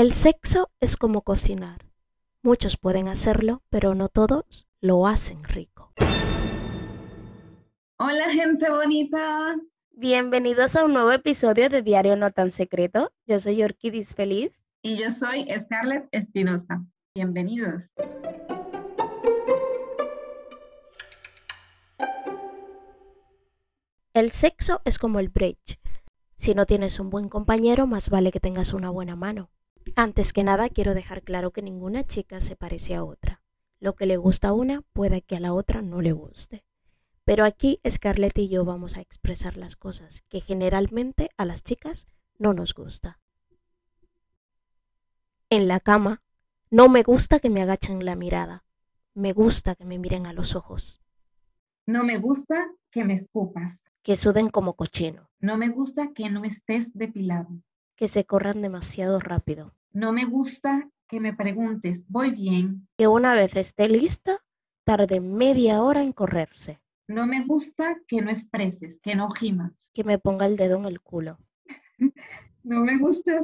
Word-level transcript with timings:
El 0.00 0.14
sexo 0.14 0.70
es 0.80 0.96
como 0.96 1.20
cocinar. 1.20 1.84
Muchos 2.42 2.78
pueden 2.78 3.06
hacerlo, 3.06 3.62
pero 3.68 3.94
no 3.94 4.08
todos 4.08 4.66
lo 4.80 5.06
hacen 5.06 5.42
rico. 5.42 5.92
Hola 7.98 8.30
gente 8.30 8.70
bonita. 8.70 9.56
Bienvenidos 9.90 10.74
a 10.76 10.86
un 10.86 10.94
nuevo 10.94 11.12
episodio 11.12 11.68
de 11.68 11.82
Diario 11.82 12.16
No 12.16 12.30
Tan 12.30 12.50
Secreto. 12.50 13.12
Yo 13.26 13.38
soy 13.38 13.62
Orquídez 13.62 14.14
Feliz. 14.14 14.52
Y 14.80 14.96
yo 14.96 15.10
soy 15.10 15.46
Scarlett 15.54 16.08
Espinosa. 16.12 16.82
Bienvenidos. 17.14 17.82
El 24.14 24.30
sexo 24.30 24.80
es 24.86 24.98
como 24.98 25.18
el 25.18 25.28
bridge. 25.28 25.78
Si 26.38 26.54
no 26.54 26.64
tienes 26.64 26.98
un 27.00 27.10
buen 27.10 27.28
compañero, 27.28 27.86
más 27.86 28.08
vale 28.08 28.32
que 28.32 28.40
tengas 28.40 28.72
una 28.72 28.88
buena 28.88 29.14
mano. 29.14 29.50
Antes 29.96 30.32
que 30.32 30.44
nada, 30.44 30.68
quiero 30.68 30.94
dejar 30.94 31.22
claro 31.22 31.50
que 31.50 31.62
ninguna 31.62 32.04
chica 32.04 32.40
se 32.40 32.56
parece 32.56 32.94
a 32.94 33.04
otra. 33.04 33.42
Lo 33.78 33.94
que 33.94 34.06
le 34.06 34.16
gusta 34.16 34.48
a 34.48 34.52
una 34.52 34.82
puede 34.92 35.22
que 35.22 35.36
a 35.36 35.40
la 35.40 35.52
otra 35.52 35.82
no 35.82 36.02
le 36.02 36.12
guste. 36.12 36.64
Pero 37.24 37.44
aquí 37.44 37.80
Scarlett 37.88 38.36
y 38.38 38.48
yo 38.48 38.64
vamos 38.64 38.96
a 38.96 39.00
expresar 39.00 39.56
las 39.56 39.76
cosas 39.76 40.22
que 40.28 40.40
generalmente 40.40 41.30
a 41.36 41.44
las 41.44 41.62
chicas 41.62 42.08
no 42.38 42.54
nos 42.54 42.74
gusta. 42.74 43.20
En 45.48 45.68
la 45.68 45.80
cama, 45.80 46.22
no 46.70 46.88
me 46.88 47.02
gusta 47.02 47.40
que 47.40 47.50
me 47.50 47.62
agachen 47.62 48.04
la 48.04 48.16
mirada. 48.16 48.64
Me 49.14 49.32
gusta 49.32 49.74
que 49.74 49.84
me 49.84 49.98
miren 49.98 50.26
a 50.26 50.32
los 50.32 50.54
ojos. 50.54 51.00
No 51.86 52.04
me 52.04 52.18
gusta 52.18 52.70
que 52.90 53.04
me 53.04 53.14
escupas. 53.14 53.78
Que 54.02 54.16
suden 54.16 54.48
como 54.48 54.74
cochino. 54.74 55.28
No 55.40 55.58
me 55.58 55.68
gusta 55.68 56.12
que 56.14 56.30
no 56.30 56.44
estés 56.44 56.86
depilado. 56.94 57.48
Que 57.96 58.08
se 58.08 58.24
corran 58.24 58.62
demasiado 58.62 59.18
rápido. 59.18 59.74
No 59.92 60.12
me 60.12 60.24
gusta 60.24 60.88
que 61.08 61.18
me 61.18 61.34
preguntes, 61.34 62.04
¿voy 62.06 62.30
bien? 62.30 62.86
Que 62.96 63.08
una 63.08 63.34
vez 63.34 63.56
esté 63.56 63.88
lista, 63.88 64.38
tarde 64.84 65.20
media 65.20 65.82
hora 65.82 66.00
en 66.02 66.12
correrse. 66.12 66.80
No 67.08 67.26
me 67.26 67.44
gusta 67.44 67.96
que 68.06 68.22
no 68.22 68.30
expreses, 68.30 69.00
que 69.02 69.16
no 69.16 69.28
gimas. 69.30 69.72
Que 69.92 70.04
me 70.04 70.20
ponga 70.20 70.46
el 70.46 70.56
dedo 70.56 70.78
en 70.78 70.84
el 70.84 71.00
culo. 71.00 71.38
no 72.62 72.84
me 72.84 72.98
gusta 72.98 73.42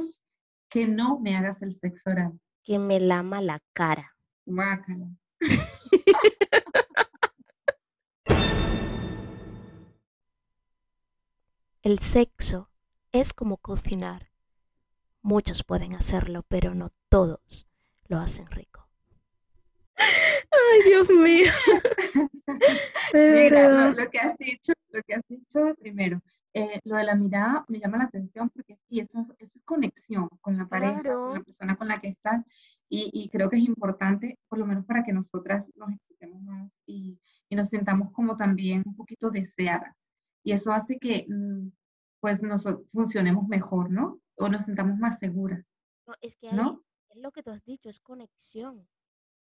que 0.69 0.87
no 0.87 1.19
me 1.19 1.35
hagas 1.35 1.61
el 1.61 1.75
sexo 1.75 2.09
oral. 2.09 2.39
Que 2.63 2.79
me 2.79 3.01
lama 3.01 3.41
la 3.41 3.61
cara. 3.73 4.15
Guácala. 4.45 5.09
el 11.81 11.99
sexo 11.99 12.69
es 13.11 13.33
como 13.33 13.57
cocinar. 13.57 14.26
Muchos 15.27 15.65
pueden 15.65 15.93
hacerlo, 15.93 16.45
pero 16.47 16.73
no 16.73 16.89
todos 17.09 17.67
lo 18.07 18.17
hacen 18.17 18.47
rico. 18.47 18.87
Ay, 19.97 20.83
Dios 20.85 21.09
mío. 21.09 21.51
Mira, 23.13 23.89
lo, 23.89 24.09
que 24.09 24.19
has 24.19 24.37
dicho, 24.37 24.71
lo 24.87 25.01
que 25.03 25.15
has 25.15 25.21
dicho 25.27 25.75
primero, 25.81 26.21
eh, 26.53 26.79
lo 26.85 26.95
de 26.95 27.03
la 27.03 27.15
mirada 27.15 27.65
me 27.67 27.77
llama 27.77 27.97
la 27.97 28.05
atención 28.05 28.49
porque 28.51 28.77
sí, 28.87 29.01
eso, 29.01 29.27
es 29.37 29.51
conexión 29.65 30.29
con 30.39 30.57
la 30.57 30.65
pareja, 30.65 31.03
con 31.03 31.33
la 31.33 31.43
persona 31.43 31.75
con 31.75 31.89
la 31.89 31.99
que 31.99 32.07
estás 32.07 32.45
y, 32.87 33.27
creo 33.29 33.49
que 33.49 33.57
es 33.57 33.63
importante, 33.63 34.39
por 34.47 34.59
lo 34.59 34.65
menos 34.65 34.85
para 34.85 35.03
que 35.03 35.11
nosotras 35.11 35.69
nos 35.75 35.91
excitemos 35.91 36.41
más 36.41 36.71
y, 36.85 37.19
nos 37.49 37.67
sintamos 37.67 38.13
como 38.13 38.37
también 38.37 38.81
un 38.85 38.95
poquito 38.95 39.29
deseadas. 39.29 39.93
Y 40.41 40.53
eso 40.53 40.71
hace 40.71 40.97
que 40.97 41.25
mm, 41.27 41.67
pues 42.19 42.41
nos 42.43 42.63
funcionemos 42.91 43.47
mejor, 43.47 43.91
¿no? 43.91 44.19
o 44.37 44.49
nos 44.49 44.65
sintamos 44.65 44.97
más 44.97 45.17
seguras. 45.19 45.63
No, 46.05 46.13
es 46.21 46.35
que 46.35 46.51
¿no? 46.53 46.83
es 47.09 47.17
lo 47.17 47.31
que 47.31 47.43
tú 47.43 47.51
has 47.51 47.63
dicho, 47.65 47.89
es 47.89 47.99
conexión. 47.99 48.87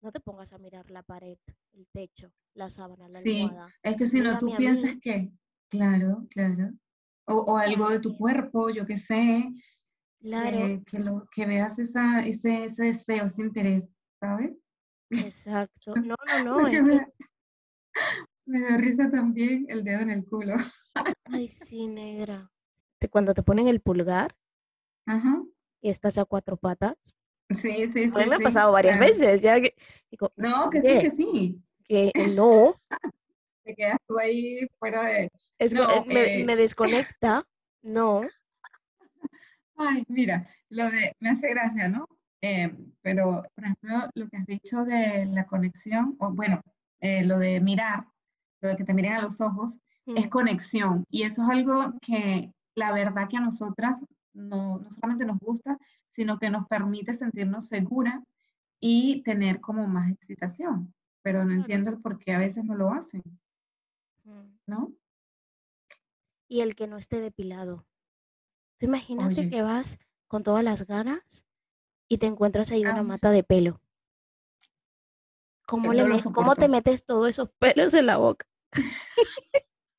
No 0.02 0.12
te 0.12 0.20
pongas 0.20 0.54
a 0.54 0.60
mirar 0.60 0.90
la 0.92 1.02
pared, 1.02 1.40
el 1.74 1.88
techo, 1.92 2.32
la 2.54 2.70
sábana, 2.70 3.10
la 3.10 3.22
sí, 3.22 3.50
Es 3.82 3.96
que 3.96 4.06
si 4.06 4.22
no, 4.22 4.38
tú 4.38 4.56
piensas 4.56 4.96
que, 5.02 5.32
claro, 5.70 6.28
claro. 6.30 6.72
O, 7.26 7.58
algo 7.58 7.90
de 7.90 8.00
tu 8.00 8.16
cuerpo, 8.16 8.70
yo 8.70 8.86
qué 8.86 8.98
sé. 8.98 9.50
Claro. 10.20 10.82
Que, 10.86 11.00
lo, 11.00 11.28
que 11.32 11.46
veas 11.46 11.78
esa, 11.80 12.22
ese, 12.22 12.66
ese 12.66 12.84
deseo, 12.84 13.26
ese 13.26 13.42
interés, 13.42 13.90
¿sabes? 14.20 14.56
Exacto. 15.10 15.94
No, 16.08 16.16
no, 16.44 16.62
no. 16.62 16.70
me 18.46 18.62
da 18.62 18.78
risa 18.78 19.10
también 19.10 19.66
el 19.68 19.84
dedo 19.84 20.02
en 20.02 20.12
el 20.12 20.26
culo. 20.26 20.56
Ay, 21.26 21.48
sí, 21.48 21.88
negra. 21.88 22.52
Cuando 23.12 23.34
te 23.34 23.44
ponen 23.44 23.68
el 23.68 23.80
pulgar 23.80 24.36
Ajá. 25.06 25.44
y 25.82 25.90
estás 25.90 26.18
a 26.18 26.26
cuatro 26.26 26.58
patas. 26.58 27.18
Sí, 27.56 27.90
sí, 27.90 28.10
sí. 28.10 28.12
A 28.14 28.20
mí 28.20 28.26
me 28.26 28.36
ha 28.36 28.40
pasado 28.40 28.72
varias 28.72 29.00
veces. 29.00 29.42
Ya 29.42 29.58
no, 30.36 30.70
que 30.70 30.82
sí, 30.82 30.88
que 30.88 31.12
sí. 31.12 31.64
Que 31.88 32.12
no. 32.36 32.76
Te 33.64 33.76
quedas 33.76 33.98
tú 34.08 34.18
ahí 34.18 34.68
fuera 34.80 35.04
de. 35.04 35.30
Es 35.60 35.74
no, 35.74 36.06
me, 36.06 36.42
eh 36.42 36.46
me, 36.46 36.56
desconecta. 36.56 37.44
No. 37.82 38.22
Ay, 39.78 40.04
mira, 40.08 40.50
lo 40.70 40.90
de. 40.90 41.16
Me 41.20 41.30
hace 41.30 41.50
gracia, 41.50 41.88
¿no? 41.88 42.08
Eh, 42.42 42.70
pero, 43.02 43.44
por 43.56 43.64
ejemplo, 43.64 44.10
lo 44.14 44.30
que 44.30 44.38
has 44.38 44.46
dicho 44.46 44.84
de 44.84 45.26
la 45.26 45.46
conexión, 45.48 46.16
o 46.20 46.32
bueno, 46.32 46.62
eh, 47.00 47.24
lo 47.24 47.40
de 47.40 47.60
mirar, 47.60 48.06
lo 48.62 48.70
de 48.70 48.78
que 48.78 48.84
te 48.84 48.94
miren 48.94 49.14
a 49.14 49.22
los 49.22 49.42
ojos, 49.42 49.80
es 50.16 50.28
conexión. 50.30 51.06
Y 51.10 51.24
eso 51.24 51.44
es 51.44 51.50
algo 51.50 51.94
que 52.02 52.52
la 52.76 52.92
verdad 52.92 53.28
que 53.30 53.38
a 53.38 53.42
nosotras 53.42 54.00
no, 54.34 54.80
no 54.80 54.92
solamente 54.92 55.26
nos 55.26 55.40
gusta, 55.40 55.78
sino 56.10 56.40
que 56.40 56.50
nos 56.50 56.68
permite 56.68 57.14
sentirnos 57.14 57.68
seguras 57.68 58.24
y 58.80 59.22
tener 59.24 59.60
como 59.60 59.88
más 59.88 60.12
excitación. 60.12 60.94
Pero 61.22 61.44
no 61.44 61.54
entiendo 61.54 61.90
el 61.90 62.00
por 62.00 62.20
qué 62.20 62.34
a 62.34 62.40
veces 62.40 62.64
no 62.64 62.76
lo 62.76 62.92
hacen. 62.92 63.22
¿No? 64.66 64.94
Y 66.48 66.62
el 66.62 66.76
que 66.76 66.88
no 66.88 66.98
esté 66.98 67.20
depilado. 67.20 67.86
Tú 68.78 68.86
imagínate 68.86 69.50
que 69.50 69.62
vas 69.62 69.98
con 70.28 70.44
todas 70.44 70.64
las 70.64 70.86
ganas 70.86 71.46
y 72.08 72.18
te 72.20 72.28
encuentras 72.28 72.72
ahí 72.72 72.86
una 72.86 73.04
mata 73.04 73.32
de 73.32 73.44
pelo. 73.44 73.82
¿Cómo, 75.66 75.94
le 75.94 76.06
¿Cómo 76.34 76.56
te 76.56 76.70
metes 76.70 77.06
todos 77.06 77.28
esos 77.28 77.50
pelos 77.60 77.94
en 77.94 78.06
la 78.06 78.18
boca? 78.18 78.48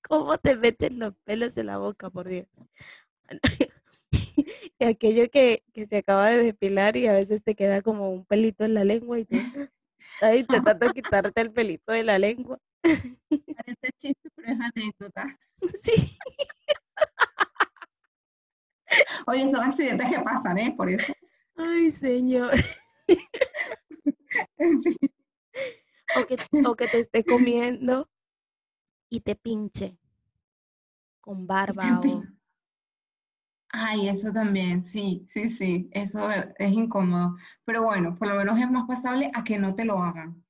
¿Cómo 0.08 0.38
te 0.38 0.56
metes 0.56 0.92
los 0.92 1.14
pelos 1.24 1.56
en 1.56 1.66
la 1.66 1.78
boca, 1.78 2.10
por 2.10 2.28
Dios? 2.28 2.46
aquello 4.80 5.28
que, 5.30 5.64
que, 5.72 5.86
se 5.86 5.98
acaba 5.98 6.30
de 6.30 6.42
depilar 6.42 6.96
y 6.96 7.06
a 7.06 7.12
veces 7.12 7.42
te 7.42 7.54
queda 7.54 7.82
como 7.82 8.10
un 8.10 8.24
pelito 8.24 8.64
en 8.64 8.74
la 8.74 8.84
lengua 8.84 9.18
y 9.18 9.26
tú 9.26 9.36
estás 10.14 10.36
intentando 10.36 10.92
quitarte 10.92 11.40
el 11.40 11.52
pelito 11.52 11.92
de 11.92 12.04
la 12.04 12.18
lengua. 12.18 12.58
Parece 12.82 13.90
chiste, 13.98 14.30
pero 14.34 14.52
es 14.52 14.60
anécdota. 14.60 15.38
Sí. 15.82 16.18
Oye, 19.26 19.48
son 19.48 19.60
accidentes 19.60 20.08
que 20.08 20.20
pasan, 20.20 20.56
¿eh? 20.58 20.74
Por 20.74 20.88
eso. 20.88 21.12
Ay, 21.56 21.90
señor. 21.90 22.54
o, 26.16 26.26
que, 26.26 26.38
o 26.64 26.76
que 26.76 26.88
te 26.88 27.00
esté 27.00 27.24
comiendo 27.24 28.08
y 29.08 29.20
te 29.20 29.34
pinche 29.34 29.96
con 31.20 31.46
barba 31.46 32.00
o 32.00 32.22
Ay, 33.70 34.08
eso 34.08 34.32
también, 34.32 34.82
sí, 34.84 35.26
sí, 35.28 35.50
sí, 35.50 35.90
eso 35.92 36.30
es 36.30 36.72
incómodo. 36.72 37.36
Pero 37.66 37.82
bueno, 37.82 38.16
por 38.16 38.28
lo 38.28 38.36
menos 38.36 38.58
es 38.58 38.70
más 38.70 38.86
pasable 38.86 39.30
a 39.34 39.44
que 39.44 39.58
no 39.58 39.74
te 39.74 39.84
lo 39.84 40.02
hagan, 40.02 40.42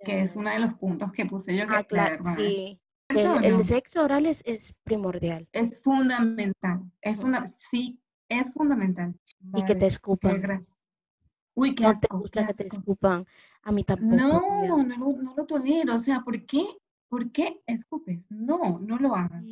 que 0.00 0.22
es 0.22 0.36
uno 0.36 0.50
de 0.50 0.58
los 0.58 0.72
puntos 0.74 1.12
que 1.12 1.26
puse 1.26 1.54
yo. 1.54 1.66
Que, 1.66 1.76
ah, 1.76 1.84
claro, 1.84 2.24
sí. 2.34 2.80
El, 3.08 3.62
sexo 3.62 4.02
oral 4.02 4.24
es, 4.24 4.74
primordial. 4.84 5.46
Es 5.52 5.82
fundamental, 5.82 6.90
es 7.02 7.20
funda 7.20 7.44
sí, 7.46 8.00
es 8.30 8.50
fundamental. 8.54 9.14
y 9.54 9.64
que 9.64 9.74
te 9.74 9.86
escupan. 9.86 10.66
Uy, 11.54 11.74
qué 11.74 11.82
No 11.84 11.92
te 11.92 12.08
gusta 12.10 12.46
que 12.46 12.54
te 12.54 12.68
escupan, 12.68 13.26
a 13.62 13.72
mí 13.72 13.84
tampoco. 13.84 14.16
No, 14.16 14.82
no, 14.82 14.82
no, 14.82 15.34
lo 15.36 15.44
tolero, 15.44 15.94
o 15.94 16.00
sea, 16.00 16.22
¿por 16.22 16.42
qué? 16.46 16.66
¿Por 17.12 17.30
qué 17.30 17.60
escupes? 17.66 18.20
No, 18.30 18.78
no 18.78 18.96
lo 18.96 19.14
hagas. 19.14 19.44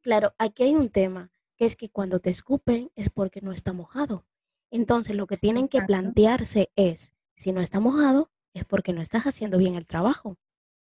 Claro, 0.00 0.34
aquí 0.36 0.64
hay 0.64 0.74
un 0.74 0.88
tema 0.88 1.30
que 1.56 1.64
es 1.64 1.76
que 1.76 1.88
cuando 1.88 2.18
te 2.18 2.30
escupen 2.30 2.90
es 2.96 3.08
porque 3.08 3.40
no 3.40 3.52
está 3.52 3.72
mojado. 3.72 4.26
Entonces 4.72 5.14
lo 5.14 5.28
que 5.28 5.36
tienen 5.36 5.68
que 5.68 5.80
plantearse 5.82 6.72
es, 6.74 7.14
si 7.36 7.52
no 7.52 7.60
está 7.60 7.78
mojado, 7.78 8.32
es 8.52 8.64
porque 8.64 8.92
no 8.92 9.00
estás 9.00 9.28
haciendo 9.28 9.58
bien 9.58 9.76
el 9.76 9.86
trabajo. 9.86 10.38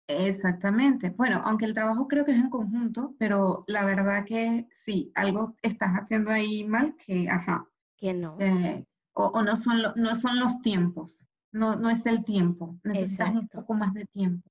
Exactamente. 0.07 1.11
Bueno, 1.11 1.43
aunque 1.45 1.65
el 1.65 1.75
trabajo 1.75 2.07
creo 2.07 2.25
que 2.25 2.31
es 2.31 2.39
en 2.39 2.49
conjunto, 2.49 3.17
pero 3.19 3.65
la 3.67 3.85
verdad 3.85 4.25
que 4.25 4.69
sí, 4.87 5.11
algo 5.17 5.57
estás 5.63 5.95
haciendo 5.95 6.31
ahí 6.31 6.63
mal 6.63 6.95
que, 6.95 7.29
ajá. 7.29 7.67
Que 7.97 8.15
no. 8.15 8.37
Eh, 8.39 8.85
o, 9.15 9.43
no, 9.43 9.57
son 9.57 9.79
no 9.97 10.15
son 10.15 10.39
los 10.39 10.63
tiempos, 10.63 11.27
no, 11.51 11.75
no 11.75 11.91
es 11.91 12.07
el 12.07 12.23
tiempo, 12.23 12.79
necesitas 12.85 13.35
un 13.35 13.49
poco 13.49 13.75
más 13.75 13.93
de 13.95 14.07
tiempo. 14.07 14.49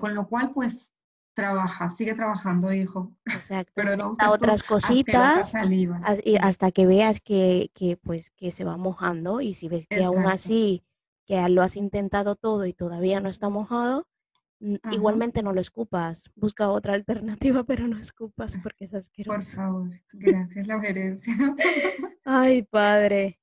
Con 0.00 0.14
lo 0.14 0.28
cual, 0.28 0.52
pues, 0.52 0.86
trabaja, 1.40 1.90
sigue 1.90 2.14
trabajando, 2.14 2.72
hijo. 2.72 3.16
Exacto. 3.26 3.72
Pero 3.74 3.96
no 3.96 4.10
uses 4.12 4.26
otras 4.28 4.62
cositas 4.62 5.54
as- 6.02 6.20
y 6.24 6.36
hasta 6.36 6.70
que 6.70 6.86
veas 6.86 7.20
que, 7.20 7.70
que, 7.74 7.96
pues, 7.96 8.30
que 8.32 8.52
se 8.52 8.64
va 8.64 8.76
mojando 8.76 9.40
y 9.40 9.54
si 9.54 9.68
ves 9.68 9.86
que 9.86 10.04
aún 10.04 10.18
Exacto. 10.18 10.34
así, 10.36 10.84
que 11.26 11.48
lo 11.48 11.62
has 11.62 11.76
intentado 11.76 12.36
todo 12.36 12.66
y 12.66 12.72
todavía 12.72 13.20
no 13.20 13.28
está 13.28 13.48
mojado, 13.48 14.06
Ajá. 14.82 14.94
igualmente 14.94 15.42
no 15.42 15.52
lo 15.52 15.60
escupas. 15.60 16.30
Busca 16.36 16.68
otra 16.70 16.94
alternativa, 16.94 17.64
pero 17.66 17.88
no 17.88 17.98
escupas 17.98 18.58
porque 18.62 18.84
es 18.84 18.90
Por 18.90 19.00
asqueroso. 19.00 19.56
favor, 19.56 19.90
gracias 20.12 20.66
la 20.66 20.80
gerencia. 20.80 21.34
Ay, 22.24 22.62
padre. 22.62 23.38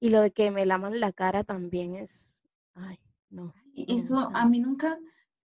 Y 0.00 0.10
lo 0.10 0.20
de 0.22 0.30
que 0.30 0.50
me 0.50 0.64
laman 0.66 1.00
la 1.00 1.12
cara 1.12 1.44
también 1.44 1.94
es, 1.94 2.46
ay, 2.74 2.98
no, 3.30 3.52
Eso 3.74 4.18
a 4.34 4.46
mí 4.46 4.60
nunca, 4.60 4.98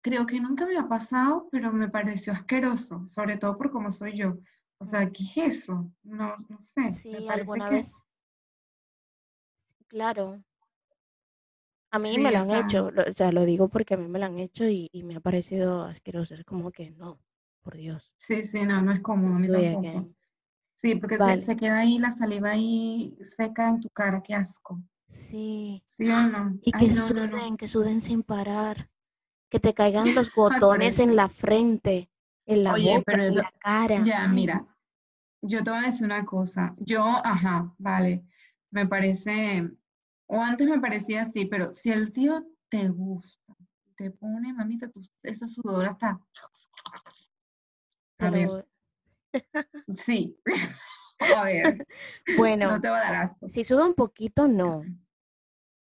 creo 0.09 0.25
que 0.25 0.39
nunca 0.39 0.65
me 0.65 0.77
ha 0.77 0.88
pasado, 0.88 1.48
pero 1.51 1.71
me 1.74 1.89
pareció 1.89 2.33
asqueroso, 2.33 3.06
sobre 3.07 3.38
todo 3.38 3.57
por 3.57 3.71
cómo 3.71 3.92
soy 3.92 4.18
yo. 4.18 4.38
O 4.80 4.86
Mm. 4.86 4.89
sea, 4.89 5.12
¿qué 5.12 5.24
es 5.24 5.56
eso? 5.63 5.92
No, 6.04 6.36
no 6.50 6.62
sé, 6.62 6.81
me 6.81 6.94
Sí, 6.94 7.27
parece 7.27 7.42
alguna 7.42 7.69
que 7.69 7.75
vez, 7.75 7.92
claro. 9.88 10.44
A 11.92 12.00
mí 12.00 12.18
me 12.19 12.31
lo 12.31 12.39
han 12.39 12.45
sea, 12.45 12.59
hecho, 12.62 12.88
o 12.88 13.12
sea, 13.15 13.31
lo 13.31 13.45
digo 13.45 13.69
porque 13.69 13.94
a 13.94 13.98
mí 13.98 14.07
me 14.07 14.19
lo 14.19 14.25
han 14.25 14.39
hecho 14.39 14.65
y, 14.65 14.89
y 14.92 15.04
me 15.04 15.15
ha 15.15 15.19
parecido 15.19 15.83
asqueroso. 15.83 16.36
Es 16.36 16.44
como 16.45 16.71
que 16.71 16.92
no, 16.92 17.19
por 17.62 17.75
Dios, 17.75 18.13
sí, 18.18 18.44
sí, 18.44 18.63
no, 18.63 18.81
no 18.81 18.92
es 18.92 19.01
cómodo, 19.01 19.36
a 19.36 19.39
mí 19.39 19.48
tampoco. 19.50 20.13
Sí, 20.75 20.95
porque 20.95 21.18
se, 21.18 21.19
Vale, 21.19 21.45
se 21.45 21.56
queda 21.57 21.80
ahí 21.80 21.98
la 21.98 22.12
saliva 22.12 22.51
ahí 22.51 23.18
seca 23.36 23.69
en 23.69 23.80
tu 23.81 23.89
cara, 23.89 24.21
qué 24.21 24.36
asco. 24.36 24.81
sí. 25.07 25.83
¿Sí 25.88 26.07
o 26.09 26.21
no? 26.27 26.59
Y 26.62 26.71
Ay, 26.71 26.88
que 26.88 26.94
no, 26.94 27.09
no, 27.09 27.27
no. 27.27 27.38
suden, 27.38 27.57
que 27.57 27.68
suden 27.68 28.01
sin 28.01 28.21
parar, 28.21 28.89
que 29.49 29.59
te 29.59 29.73
caigan 29.73 30.13
los 30.15 30.29
eso. 30.81 31.03
en 31.03 31.15
la 31.15 31.29
frente, 31.29 32.09
en 32.45 32.63
la 32.63 32.75
Oye, 32.75 32.77
boca, 32.77 33.05
pero 33.05 33.23
en 33.27 33.41
la 33.41 33.51
cara. 33.59 34.03
ya, 34.05 34.27
Ay, 34.29 34.29
mira, 34.33 34.65
no. 34.65 34.67
yo 35.41 35.63
te 35.63 35.71
voy 35.71 35.79
a 35.81 35.83
decir 35.83 36.05
una 36.05 36.25
cosa. 36.25 36.75
Yo, 36.79 37.03
ajá, 37.25 37.73
vale, 37.79 38.25
me 38.71 38.88
parece, 38.88 39.69
o 40.27 40.41
antes 40.41 40.67
me 40.67 40.79
parecía 40.81 41.23
así, 41.23 41.45
pero 41.45 41.73
si 41.73 41.91
el 41.91 42.13
tío 42.13 42.45
te 42.69 42.89
gusta, 42.89 43.55
te 43.97 44.11
pone, 44.11 44.53
mamita, 44.53 44.89
tu- 44.89 45.01
esa 45.23 45.47
sudor 45.47 45.88
hasta, 45.88 46.19
Te 48.17 48.25
a 48.25 48.29
ver, 48.31 48.51
sí, 49.97 50.38
a 51.31 51.44
ver, 51.45 51.83
no 52.61 52.79
Bueno, 52.79 52.81
te 52.81 52.89
va 52.89 52.97
a 52.99 53.01
dar 53.01 53.15
asco. 53.15 53.47
si 53.47 53.63
suda 53.65 53.85
un 53.85 53.95
poquito, 53.95 54.47
no. 54.47 54.89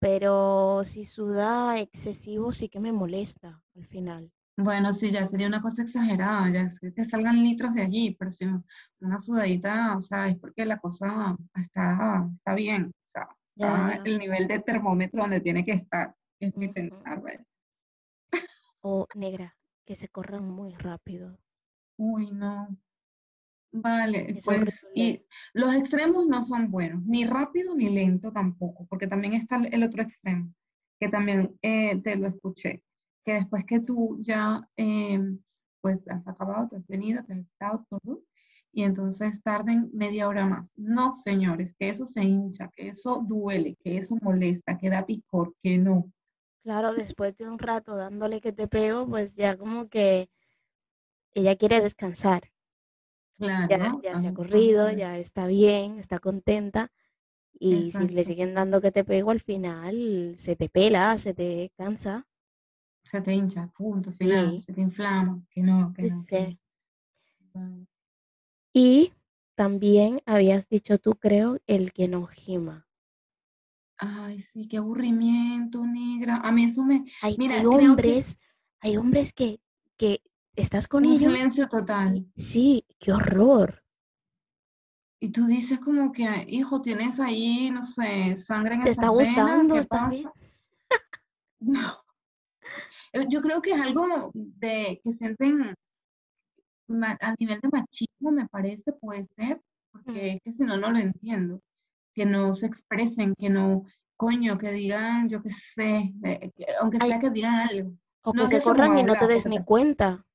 Pero 0.03 0.83
si 0.85 1.05
suda 1.05 1.79
excesivo, 1.79 2.53
sí 2.53 2.69
que 2.69 2.81
me 2.81 2.91
molesta 2.93 3.63
al 3.77 3.87
final. 3.87 4.33
Bueno, 4.57 4.93
sí, 4.93 5.13
ya 5.13 5.25
sería 5.25 5.47
una 5.47 5.63
cosa 5.63 5.83
exagerada, 5.83 6.51
ya 6.53 6.63
es 6.63 6.81
que 6.81 7.05
salgan 7.05 7.43
litros 7.43 7.75
de 7.75 7.83
allí, 7.83 8.17
pero 8.19 8.33
si 8.33 8.45
una 9.01 9.19
sudadita, 9.19 9.97
o 9.97 10.01
sea, 10.01 10.27
es 10.27 10.37
porque 10.39 10.67
la 10.67 10.81
cosa 10.81 11.37
está, 11.55 12.29
está 12.37 12.55
bien, 12.55 12.87
o 12.87 13.09
sea, 13.09 13.29
está 13.49 13.95
ya. 13.95 14.03
el 14.05 14.19
nivel 14.19 14.49
de 14.49 14.59
termómetro 14.59 15.23
donde 15.23 15.41
tiene 15.41 15.65
que 15.65 15.73
estar, 15.75 16.13
es 16.41 16.55
mi 16.57 16.67
Ujú. 16.67 16.75
pensar, 16.75 17.23
¿vale? 17.23 17.47
O 18.83 19.07
negra, 19.15 19.57
que 19.87 19.95
se 19.95 20.09
corran 20.09 20.51
muy 20.51 20.75
rápido. 20.75 21.39
Uy, 21.97 22.33
no. 22.33 22.77
Vale, 23.73 24.33
Es 24.33 24.45
pues, 24.45 24.87
y 24.95 25.23
los 25.55 25.75
extremos 25.75 26.27
no 26.27 26.43
son 26.43 26.71
buenos, 26.71 27.03
ni 27.05 27.25
rápido 27.25 27.75
ni 27.75 27.89
lento 27.89 28.31
tampoco, 28.31 28.87
porque 28.87 29.07
también 29.07 29.33
está 29.33 29.57
el 29.57 29.73
el 29.73 29.83
otro 29.83 30.03
extremo, 30.03 30.53
que 31.01 31.09
también 31.09 31.57
eh, 31.63 32.01
te 32.03 32.17
lo 32.17 32.29
escuché, 32.29 32.83
que 33.25 33.35
después 33.35 33.65
que 33.65 33.81
tú 33.81 34.19
ya, 34.21 34.69
em, 34.77 35.39
pues, 35.81 36.07
has 36.09 36.29
acabado, 36.29 36.69
te 36.69 36.77
has 36.77 36.87
venido, 36.87 37.25
te 37.25 37.33
has 37.33 37.39
estado 37.39 37.87
todo, 37.89 38.23
y 38.73 38.83
entonces 38.83 39.43
tarden 39.43 39.91
media 39.95 40.29
hora 40.29 40.47
más. 40.47 40.71
No, 40.77 41.15
señores, 41.15 41.75
que 41.79 41.89
eso 41.89 42.05
se 42.05 42.23
hincha, 42.25 42.71
que 42.77 42.89
eso 42.89 43.25
duele, 43.27 43.77
que 43.83 43.97
eso 43.97 44.17
molesta, 44.21 44.77
que 44.77 44.91
da 44.91 45.07
picor, 45.07 45.55
que 45.63 45.79
no. 45.79 46.11
Claro, 46.63 46.95
después 46.95 47.37
de 47.39 47.49
un 47.49 47.59
rato 47.59 47.97
dándole 47.97 48.41
que 48.41 48.53
te 48.53 48.69
pego, 48.69 49.07
pues 49.07 49.35
ya 49.35 49.57
como 49.57 49.89
que 49.89 50.29
ella 51.35 51.57
quiere 51.57 51.81
descansar. 51.81 52.52
Claro, 53.39 54.01
ya 54.03 54.19
se 54.19 54.29
ha 54.29 54.35
corrido, 54.35 54.91
ya 54.91 55.19
está 55.19 55.47
bien, 55.47 55.99
está 55.99 56.19
contenta. 56.19 56.91
Y 57.59 57.93
si 57.93 58.09
le 58.09 58.25
siguen 58.25 58.55
dando 58.55 58.81
que 58.81 58.91
te 58.91 59.05
pego, 59.05 59.31
al 59.31 59.41
final 59.41 60.33
se 60.37 60.57
te 60.57 60.69
pela, 60.69 61.17
se 61.19 61.35
te 61.35 61.71
cansa. 61.77 62.27
Se 63.05 63.21
te 63.21 63.35
hincha, 63.35 63.67
punto, 63.69 64.11
final, 64.11 64.53
Sí, 64.53 64.61
se 64.61 64.73
te 64.73 64.81
inflama, 64.81 65.43
que 65.51 65.63
no, 65.63 65.93
que 65.93 66.03
no, 66.03 66.23
sí. 66.23 66.59
Vale. 67.53 67.87
Y 68.73 69.13
también 69.55 70.21
habías 70.25 70.69
dicho 70.69 70.99
tú, 70.99 71.15
creo, 71.15 71.59
el 71.67 71.93
que 71.93 72.09
no 72.09 72.27
gima. 72.27 72.87
Ay, 73.99 74.41
sí, 74.41 74.67
qué 74.67 74.79
aburrimiento, 74.79 75.85
negra. 75.85 76.37
A 76.39 76.51
mí 76.51 76.65
eso 76.65 76.83
me, 76.83 77.05
Hay, 77.23 77.37
mira, 77.39 77.57
hay 77.57 77.61
creo 77.61 77.79
que 77.79 77.87
hombres, 77.87 78.39
hay 78.81 78.97
hombres 78.97 79.33
que, 79.33 79.61
que 79.97 80.23
estás 80.57 80.89
con 80.89 81.05
un 81.05 81.13
ellos 81.13 81.33
silencio 81.33 81.69
total. 81.69 82.27
sí, 82.37 82.85
qué 82.99 83.13
horror. 83.13 83.83
Y 85.21 85.31
tú 85.31 85.47
dices 85.47 85.79
como 85.79 86.11
que, 86.13 86.27
hijo, 86.49 86.83
tienes 86.83 87.21
ahí, 87.21 87.71
no 87.71 87.83
sé, 87.83 88.37
sangre 88.37 88.75
en 88.75 88.83
¿Te 88.83 88.91
está 88.91 89.09
gustando? 89.09 89.75
¿qué 89.75 89.81
¿Estás 89.81 90.11
bien? 90.11 90.23
pasa? 90.25 90.35
No. 91.61 91.99
Eh, 93.13 93.27
Yo 93.29 93.41
creo 93.41 93.63
que 93.63 93.71
es 93.73 93.81
algo 93.81 94.33
de 94.35 95.01
que 95.05 95.13
sienten 95.13 95.75
a 97.21 97.35
nivel 97.39 97.61
de 97.61 97.69
machismo, 97.73 98.33
me 98.33 98.49
parece, 98.49 98.93
puede 98.93 99.25
ser, 99.37 99.61
Mm, 99.95 100.05
porque 100.05 100.33
es 100.33 100.41
que 100.43 100.53
si 100.53 100.63
no, 100.65 100.77
no 100.79 100.91
lo 100.91 100.99
entiendo. 100.99 101.61
Que 102.15 102.25
no 102.27 102.53
se 102.55 102.67
expresen, 102.67 103.35
que 103.39 103.49
no, 103.51 103.85
coño, 104.17 104.59
que 104.59 104.73
digan, 104.73 105.29
yo 105.29 105.41
qué 105.43 105.51
sé, 105.51 106.13
eh, 106.25 106.51
que- 106.57 106.67
aunque 106.81 106.99
Ay, 107.01 107.11
sea 107.11 107.21
que 107.21 107.31
digan 107.31 107.55
algo. 107.55 107.93
o 108.25 108.33
que 108.33 108.39
No 108.39 108.47
se 108.47 108.55
empiezo 108.57 108.65
como 108.71 108.79
corran 108.83 108.99
y 108.99 109.03
no 109.05 109.17
te 109.17 109.27
des 109.29 109.47
ni 109.47 109.59
ta- 109.59 109.65
cuenta. 109.65 110.27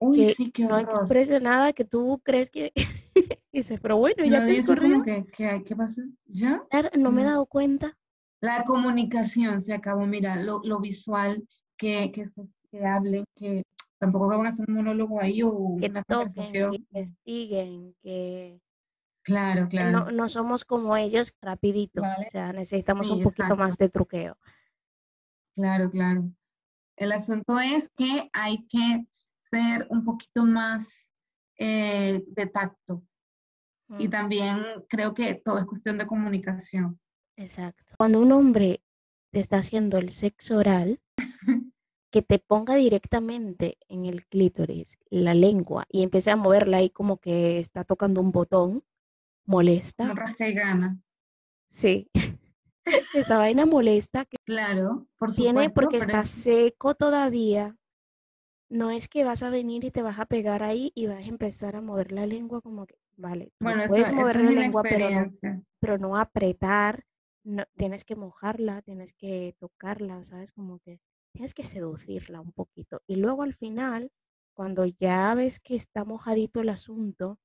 Uy, 0.00 0.16
Que 0.16 0.34
sí, 0.34 0.50
qué 0.52 0.64
no 0.64 0.78
exprese 0.78 1.40
nada, 1.40 1.72
que 1.72 1.84
tú 1.84 2.20
crees 2.24 2.50
que... 2.50 2.72
Dices, 3.52 3.80
pero 3.80 3.96
bueno, 3.96 4.24
ya 4.24 4.40
No 4.40 4.46
te 4.46 4.64
corrido. 4.64 5.02
que, 5.02 5.24
que, 5.32 5.64
¿qué 5.64 5.74
pasó? 5.76 6.02
¿Ya? 6.26 6.62
No 6.96 7.10
me 7.10 7.22
he 7.22 7.24
dado 7.24 7.46
cuenta. 7.46 7.96
La 8.40 8.64
comunicación 8.64 9.60
se 9.60 9.74
acabó, 9.74 10.06
mira, 10.06 10.36
lo, 10.36 10.60
lo 10.62 10.78
visual, 10.78 11.48
que, 11.76 12.12
que, 12.12 12.26
se, 12.28 12.42
que 12.70 12.86
hablen, 12.86 13.24
que 13.34 13.64
tampoco 13.98 14.28
van 14.28 14.46
a 14.46 14.50
hacer 14.50 14.66
un 14.68 14.76
monólogo 14.76 15.20
ahí 15.20 15.42
o 15.42 15.76
Que 15.80 15.86
una 15.88 16.04
toquen, 16.04 16.28
que 16.28 16.34
conversación. 16.34 16.74
investiguen, 16.74 17.96
que 18.02 18.60
Claro, 19.22 19.64
que 19.68 19.76
claro. 19.78 19.90
no, 19.90 20.10
no 20.12 20.28
somos 20.28 20.64
como 20.64 20.96
ellos 20.96 21.34
rapidito. 21.42 22.00
O 22.02 22.30
sea, 22.30 22.52
necesitamos 22.52 23.08
Sí, 23.08 23.12
un 23.14 23.22
poquito 23.22 23.42
exacto. 23.42 23.62
más 23.62 23.76
de 23.76 23.88
truqueo. 23.88 24.38
Claro, 25.56 25.90
claro. 25.90 26.30
El 26.96 27.12
asunto 27.12 27.58
es 27.60 27.90
que 27.96 28.30
hay 28.32 28.66
que 28.68 29.06
ser 29.50 29.86
un 29.90 30.04
poquito 30.04 30.44
más 30.44 30.88
eh, 31.58 32.22
de 32.26 32.46
tacto. 32.46 33.02
Y 33.98 34.06
Mm, 34.06 34.10
también 34.10 34.58
creo 34.88 35.14
que 35.14 35.34
todo 35.42 35.58
es 35.58 35.64
cuestión 35.64 35.96
de 35.98 36.06
comunicación. 36.06 37.00
Exacto. 37.36 37.94
Cuando 37.96 38.20
un 38.20 38.32
hombre 38.32 38.82
te 39.32 39.40
está 39.40 39.58
haciendo 39.58 39.96
el 39.98 40.12
sexo 40.12 40.58
oral, 40.58 41.00
que 42.12 42.22
te 42.22 42.38
ponga 42.38 42.74
directamente 42.74 43.78
en 43.88 44.04
el 44.06 44.26
clítoris 44.26 44.98
la 45.10 45.34
lengua 45.34 45.86
y 45.90 46.02
empiece 46.02 46.30
a 46.30 46.36
moverla 46.36 46.78
ahí 46.78 46.90
como 46.90 47.18
que 47.18 47.58
está 47.58 47.84
tocando 47.84 48.20
un 48.20 48.30
botón, 48.32 48.84
molesta. 49.46 50.12
rasca 50.14 50.48
y 50.48 50.54
gana. 50.54 51.00
Sí, 51.70 52.10
esa 53.14 53.38
vaina 53.38 53.66
molesta 53.66 54.24
que 54.26 54.36
Claro, 54.44 55.06
por 55.18 55.34
tiene 55.34 55.68
porque 55.70 55.98
pero 55.98 56.02
está 56.02 56.20
es- 56.22 56.30
seco 56.30 56.94
todavía. 56.94 57.76
No 58.70 58.90
es 58.90 59.08
que 59.08 59.24
vas 59.24 59.42
a 59.42 59.50
venir 59.50 59.84
y 59.84 59.90
te 59.90 60.02
vas 60.02 60.18
a 60.18 60.26
pegar 60.26 60.62
ahí 60.62 60.92
y 60.94 61.06
vas 61.06 61.18
a 61.18 61.28
empezar 61.28 61.76
a 61.76 61.80
mover 61.80 62.12
la 62.12 62.26
lengua 62.26 62.60
como 62.60 62.86
que, 62.86 62.98
vale, 63.16 63.52
bueno, 63.60 63.84
puedes 63.86 64.08
eso 64.08 64.16
mover 64.16 64.40
la 64.40 64.50
lengua, 64.50 64.82
pero 64.82 65.10
no, 65.10 65.26
pero 65.80 65.98
no 65.98 66.16
apretar, 66.18 67.04
no, 67.44 67.64
tienes 67.76 68.04
que 68.04 68.14
mojarla, 68.14 68.82
tienes 68.82 69.14
que 69.14 69.56
tocarla, 69.58 70.22
¿sabes? 70.24 70.52
Como 70.52 70.80
que 70.80 71.00
tienes 71.32 71.54
que 71.54 71.64
seducirla 71.64 72.40
un 72.40 72.52
poquito. 72.52 73.00
Y 73.06 73.16
luego 73.16 73.42
al 73.42 73.54
final, 73.54 74.12
cuando 74.54 74.84
ya 74.84 75.34
ves 75.34 75.60
que 75.60 75.74
está 75.74 76.04
mojadito 76.04 76.60
el 76.60 76.68
asunto, 76.68 77.38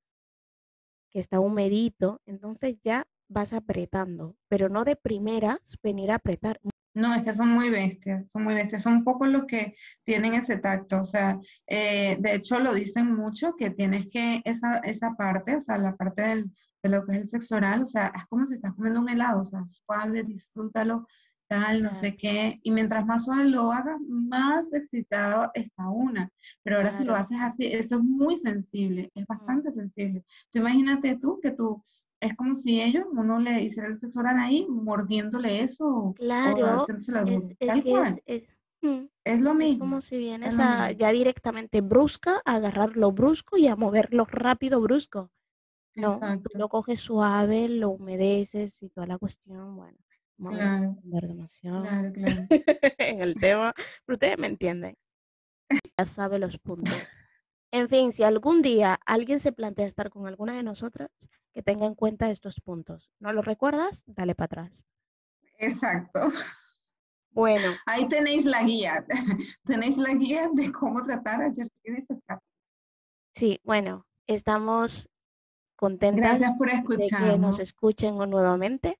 que 1.09 1.19
está 1.19 1.39
humedito, 1.39 2.21
entonces 2.25 2.79
ya 2.81 3.07
vas 3.29 3.53
apretando, 3.53 4.35
pero 4.49 4.67
no 4.67 4.83
de 4.83 4.95
primeras 4.95 5.77
venir 5.81 6.11
a 6.11 6.15
apretar. 6.15 6.59
No, 6.95 7.13
es 7.15 7.23
que 7.23 7.33
son 7.33 7.49
muy 7.49 7.69
bestias, 7.69 8.29
son 8.29 8.43
muy 8.43 8.53
bestias, 8.53 8.83
son 8.83 9.03
pocos 9.03 9.27
los 9.27 9.45
que 9.45 9.75
tienen 10.03 10.35
ese 10.35 10.57
tacto, 10.57 11.01
o 11.01 11.05
sea, 11.05 11.39
eh, 11.65 12.17
de 12.19 12.35
hecho 12.35 12.59
lo 12.59 12.73
dicen 12.73 13.15
mucho 13.15 13.55
que 13.55 13.71
tienes 13.71 14.07
que 14.09 14.41
esa, 14.45 14.77
esa 14.77 15.15
parte, 15.15 15.55
o 15.55 15.59
sea, 15.59 15.77
la 15.79 15.95
parte 15.95 16.21
del, 16.21 16.51
de 16.83 16.89
lo 16.89 17.05
que 17.05 17.13
es 17.13 17.17
el 17.17 17.29
sexo 17.29 17.55
oral, 17.55 17.83
o 17.83 17.87
sea, 17.87 18.11
es 18.15 18.25
como 18.27 18.45
si 18.45 18.53
estás 18.53 18.73
comiendo 18.75 18.99
un 19.01 19.09
helado, 19.09 19.41
o 19.41 19.43
sea, 19.43 19.63
suave, 19.63 20.23
disfrútalo 20.23 21.07
tal, 21.47 21.83
no 21.83 21.93
sé 21.93 22.15
qué. 22.15 22.59
Y 22.63 22.71
mientras 22.71 23.05
más 23.05 23.25
suave 23.25 23.45
lo 23.45 23.71
hagas, 23.71 23.99
más 24.07 24.71
excitado 24.73 25.51
está 25.53 25.89
una. 25.89 26.29
Pero 26.63 26.77
ahora 26.77 26.91
si 26.91 27.03
lo 27.03 27.15
haces 27.15 27.37
así, 27.41 27.65
eso 27.67 27.97
es 27.97 28.03
muy 28.03 28.37
sensible, 28.37 29.11
es 29.15 29.25
bastante 29.25 29.71
sensible. 29.71 30.23
Tú 30.51 30.59
imagínate 30.59 31.17
tú 31.17 31.39
que 31.41 31.51
tú, 31.51 31.81
es 32.23 32.35
como 32.35 32.55
si 32.55 32.81
ellos, 32.81 33.05
uno 33.11 33.39
le 33.39 33.63
hiciera 33.63 33.89
el 33.89 33.99
sexo 33.99 34.21
ahí, 34.25 34.65
mordiéndole 34.69 35.61
eso. 35.61 36.13
Claro, 36.15 36.85
es, 36.87 37.51
es, 38.25 38.43
mm, 38.81 39.05
es, 39.23 39.41
lo 39.41 39.53
mismo. 39.53 39.73
Es 39.73 39.79
como 39.79 40.01
si 40.01 40.17
vienes 40.17 40.57
a, 40.59 40.91
ya 40.91 41.11
directamente 41.11 41.81
brusca, 41.81 42.41
a 42.45 42.55
agarrar 42.55 42.95
lo 42.95 43.11
brusco 43.11 43.57
y 43.57 43.67
a 43.67 43.75
moverlo 43.75 44.25
rápido 44.25 44.81
brusco. 44.81 45.31
No, 45.95 46.19
tú 46.19 46.57
lo 46.57 46.69
coges 46.69 47.01
suave, 47.01 47.69
lo 47.69 47.89
humedeces 47.91 48.81
y 48.81 48.89
toda 48.89 49.05
la 49.05 49.17
cuestión, 49.17 49.75
bueno. 49.75 49.97
Claro. 50.37 50.97
demasiado 51.03 51.85
en 52.97 53.21
el 53.21 53.35
tema, 53.35 53.73
pero 54.05 54.15
ustedes 54.15 54.37
me 54.37 54.47
entienden. 54.47 54.97
Ya 55.97 56.05
sabe 56.05 56.39
los 56.39 56.57
puntos. 56.57 56.97
En 57.73 57.89
fin, 57.89 58.13
si 58.13 58.21
algún 58.21 58.61
día 58.61 58.99
alguien 59.03 59.39
se 59.39 59.51
plantea 59.51 59.87
estar 59.87 60.11
con 60.11 60.27
alguna 60.27 60.53
de 60.55 60.61
nosotras, 60.61 61.09
que 61.51 61.63
tenga 61.63 61.87
en 61.87 61.95
cuenta 61.95 62.29
estos 62.29 62.61
puntos. 62.61 63.09
¿No 63.17 63.33
lo 63.33 63.41
recuerdas? 63.41 64.03
Dale 64.05 64.35
para 64.35 64.45
atrás. 64.45 64.85
Exacto. 65.57 66.31
Bueno. 67.31 67.67
Ahí 67.87 68.07
tenéis 68.07 68.45
la 68.45 68.61
guía. 68.61 69.03
tenéis 69.65 69.97
la 69.97 70.13
guía 70.13 70.51
de 70.53 70.71
cómo 70.71 71.03
tratar 71.03 71.41
a 71.41 71.51
Sí, 73.33 73.59
bueno, 73.63 74.05
estamos 74.27 75.09
contentas 75.75 76.41
de 76.41 77.07
que 77.09 77.39
nos 77.39 77.59
escuchen 77.59 78.17
nuevamente 78.17 78.99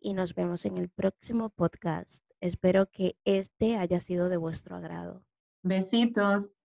y 0.00 0.14
nos 0.14 0.34
vemos 0.34 0.64
en 0.66 0.78
el 0.78 0.88
próximo 0.88 1.50
podcast. 1.50 2.24
Espero 2.40 2.90
que 2.90 3.16
este 3.24 3.76
haya 3.76 4.00
sido 4.00 4.28
de 4.28 4.36
vuestro 4.36 4.74
agrado. 4.74 5.24
Besitos. 5.62 6.50